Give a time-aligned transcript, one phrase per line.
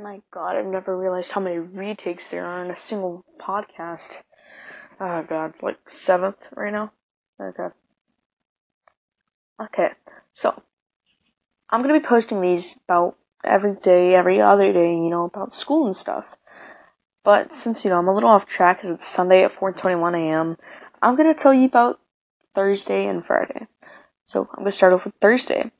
[0.00, 4.18] My god, I've never realized how many retakes there are in a single podcast.
[5.00, 6.92] Oh god, like seventh right now?
[7.40, 7.74] Oh, okay.
[9.60, 9.88] Okay,
[10.32, 10.62] so
[11.68, 15.86] I'm gonna be posting these about every day, every other day, you know, about school
[15.86, 16.26] and stuff.
[17.24, 20.58] But since you know I'm a little off track because it's Sunday at 4:21 a.m.,
[21.02, 21.98] I'm gonna tell you about
[22.54, 23.66] Thursday and Friday.
[24.24, 25.72] So I'm gonna start off with Thursday.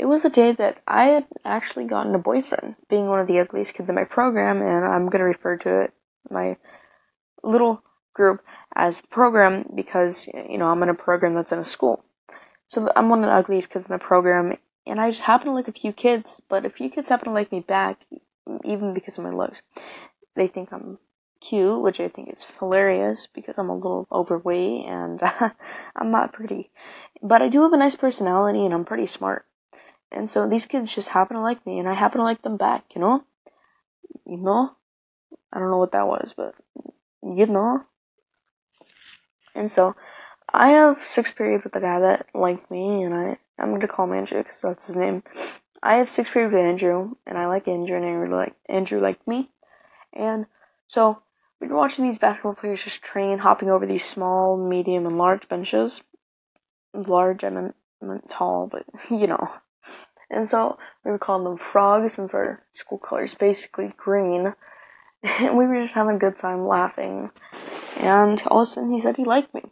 [0.00, 3.38] It was the day that I had actually gotten a boyfriend, being one of the
[3.38, 5.92] ugliest kids in my program, and I'm gonna refer to it
[6.30, 6.56] my
[7.42, 7.82] little
[8.14, 8.42] group
[8.74, 12.02] as the program because you know I'm in a program that's in a school.
[12.66, 15.52] So I'm one of the ugliest kids in the program, and I just happen to
[15.52, 18.00] like a few kids, but a few kids happen to like me back,
[18.64, 19.60] even because of my looks.
[20.34, 20.96] They think I'm
[21.42, 25.20] cute, which I think is hilarious because I'm a little overweight and
[25.94, 26.70] I'm not pretty.
[27.22, 29.44] But I do have a nice personality and I'm pretty smart.
[30.12, 32.56] And so these kids just happen to like me and I happen to like them
[32.56, 33.24] back, you know?
[34.26, 34.72] You know?
[35.52, 36.54] I don't know what that was, but
[37.22, 37.84] you know?
[39.54, 39.94] And so
[40.52, 44.06] I have sixth period with the guy that liked me and I, I'm gonna call
[44.06, 45.22] him Andrew because that's his name.
[45.82, 49.26] I have sixth period with Andrew and I like Andrew and Andrew like Andrew liked
[49.26, 49.50] me.
[50.12, 50.46] And
[50.88, 51.22] so
[51.60, 55.48] we were watching these basketball players just train, hopping over these small, medium, and large
[55.48, 56.02] benches.
[56.94, 59.50] Large, I meant, I meant tall, but you know.
[60.30, 64.54] And so we were calling them frogs since our school color is basically green.
[65.22, 67.30] And we were just having a good time laughing.
[67.96, 69.62] And all of a sudden he said he liked me.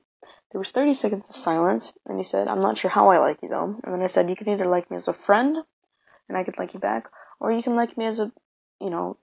[0.50, 3.42] There was 30 seconds of silence, and he said, I'm not sure how I like
[3.42, 3.76] you though.
[3.84, 5.58] And then I said, you can either like me as a friend,
[6.28, 8.32] and I could like you back, or you can like me as a,
[8.80, 9.18] you know,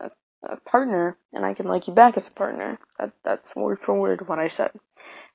[0.00, 0.10] a,
[0.42, 2.80] a partner, and I can like you back as a partner.
[2.98, 4.72] That, that's word for word what I said.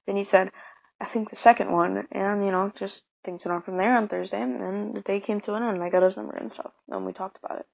[0.06, 0.52] Then he said,
[1.00, 4.08] I think the second one, and you know, just things went on from there on
[4.08, 6.72] Thursday, and then the day came to an end, I got his number and stuff,
[6.90, 7.66] and we talked about it.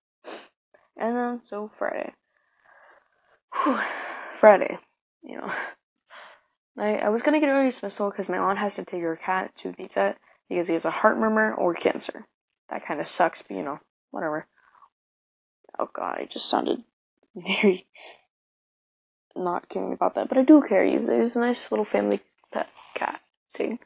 [0.98, 2.14] And then, so Friday.
[3.54, 3.80] Whew.
[4.40, 4.78] Friday,
[5.24, 5.52] you know.
[6.78, 9.56] I, I was gonna get early dismissal because my aunt has to take her cat
[9.58, 10.18] to the vet
[10.50, 12.28] because he has a heart murmur or cancer.
[12.70, 13.80] That kind of sucks, but you know,
[14.12, 14.48] whatever.
[15.80, 16.84] Oh god, I just sounded
[17.36, 17.88] very
[19.36, 20.86] not caring about that, but I do care.
[20.86, 22.22] He's, he's a nice little family
[22.54, 23.20] pet cat
[23.56, 23.80] thing.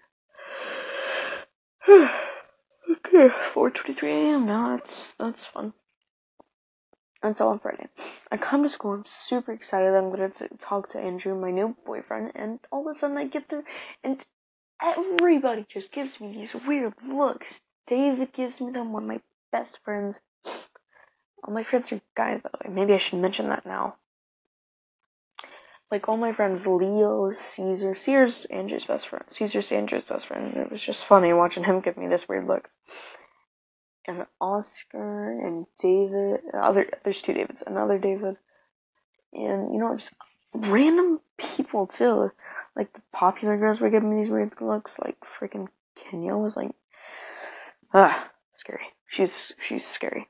[1.90, 4.46] okay, 4:23 a.m.
[4.46, 4.78] now.
[4.78, 5.74] That's that's fun.
[7.22, 7.88] And so on Friday,
[8.32, 8.94] I come to school.
[8.94, 9.94] I'm super excited.
[9.94, 13.26] I'm gonna t- talk to Andrew, my new boyfriend, and all of a sudden I
[13.26, 13.64] get there,
[14.04, 14.24] and
[14.82, 17.62] everybody just gives me these weird looks.
[17.88, 18.94] David gives me them.
[18.94, 20.20] One of my best friends.
[21.44, 22.76] All my friends are guys, by the way.
[22.76, 23.96] Maybe I should mention that now.
[25.92, 29.26] Like all my friends, Leo, Caesar, Caesar's Andrew's best friend.
[29.32, 30.56] Caesar's Andrew's best friend.
[30.56, 32.70] It was just funny watching him give me this weird look.
[34.08, 38.38] And Oscar and David, other there's two Davids, another David,
[39.34, 40.14] and you know just
[40.54, 42.32] random people too.
[42.76, 44.98] Like the popular girls were giving me these weird looks.
[45.00, 46.72] Like freaking Kenya was like,
[47.94, 48.94] ah, scary.
[49.08, 50.28] She's she's scary.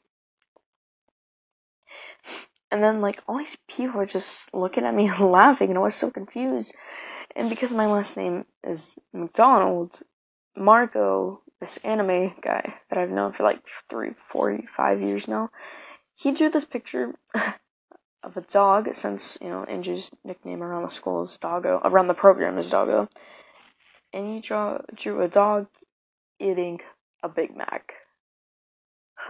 [2.72, 5.82] And then like all these people were just looking at me and laughing, and I
[5.82, 6.74] was so confused.
[7.36, 10.02] And because my last name is McDonald,
[10.58, 13.60] Marco, this anime guy that I've known for like
[13.90, 15.50] three, four, five years now,
[16.16, 17.14] he drew this picture
[18.24, 22.14] of a dog since, you know, Andrew's nickname around the school is Doggo, around the
[22.14, 23.08] program is Doggo.
[24.12, 25.68] And he draw, drew a dog
[26.40, 26.80] eating
[27.24, 27.94] a Big Mac.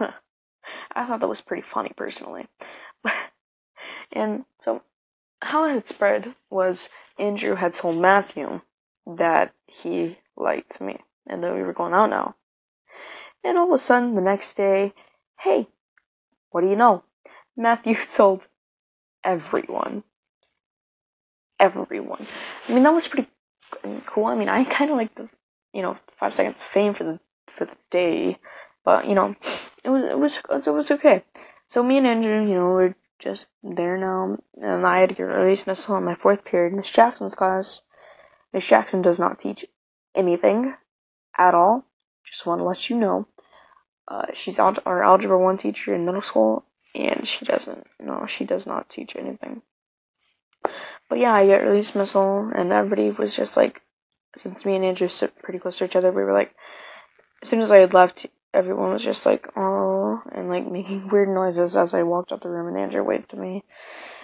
[0.00, 2.46] I thought that was pretty funny personally.
[4.12, 4.82] And so,
[5.42, 6.88] how it had spread was
[7.18, 8.60] Andrew had told Matthew
[9.06, 12.34] that he liked me and that we were going out now.
[13.42, 14.92] And all of a sudden, the next day,
[15.40, 15.68] hey,
[16.50, 17.04] what do you know?
[17.56, 18.42] Matthew told
[19.24, 20.02] everyone.
[21.58, 22.26] Everyone.
[22.68, 23.28] I mean, that was pretty
[24.06, 24.26] cool.
[24.26, 25.28] I mean, I kind of like the,
[25.72, 27.20] you know, five seconds of fame for the
[27.56, 28.38] for the day,
[28.84, 29.34] but you know,
[29.84, 31.22] it was it was it was okay.
[31.68, 35.24] So me and Andrew, you know, we're just there now, and I had to get
[35.24, 36.72] early dismissal in my fourth period.
[36.72, 37.82] Miss Jackson's class.
[38.52, 39.64] Miss Jackson does not teach
[40.14, 40.74] anything
[41.38, 41.84] at all.
[42.24, 43.28] Just want to let you know.
[44.08, 46.64] Uh, she's our algebra one teacher in middle school,
[46.94, 47.86] and she doesn't.
[48.00, 49.62] No, she does not teach anything.
[51.08, 53.82] But yeah, I get early dismissal, and everybody was just like,
[54.36, 56.54] since me and Andrew sit pretty close to each other, we were like,
[57.42, 59.89] as soon as I had left, everyone was just like, oh,
[60.32, 63.36] and like making weird noises as I walked out the room, and Andrew waved to
[63.36, 63.64] me.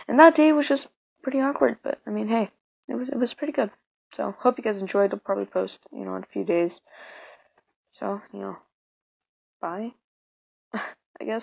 [0.08, 0.88] And that day was just
[1.22, 2.50] pretty awkward, but I mean, hey,
[2.88, 3.70] it was it was pretty good.
[4.14, 5.12] So hope you guys enjoyed.
[5.12, 6.80] I'll probably post, you know, in a few days.
[7.92, 8.56] So you know,
[9.60, 9.92] bye.
[10.74, 11.34] I guess.